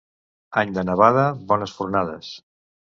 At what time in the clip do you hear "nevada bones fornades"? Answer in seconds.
0.89-2.35